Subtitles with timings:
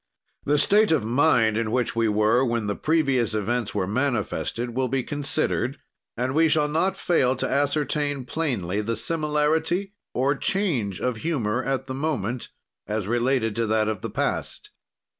[0.45, 4.87] "The state of mind in which we were when the previous events were manifested will
[4.87, 5.77] be considered,
[6.17, 11.85] and we shall not fail to ascertain plainly the similarity or change of humor at
[11.85, 12.49] the moment
[12.87, 14.71] as related to that of the past.